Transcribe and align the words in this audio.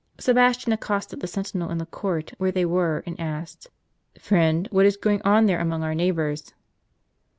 Sebastian 0.19 0.71
accosted 0.73 1.19
the 1.19 1.27
sentinel 1.27 1.69
in 1.69 1.77
the 1.77 1.85
court 1.85 2.33
where 2.39 2.51
they 2.51 2.65
were, 2.65 3.03
and 3.05 3.19
asked:" 3.19 3.67
Friend, 4.19 4.67
what 4.71 4.87
is 4.87 4.97
going 4.97 5.21
on 5.21 5.45
there 5.45 5.59
among 5.59 5.83
our 5.83 5.93
neighbors? 5.93 6.55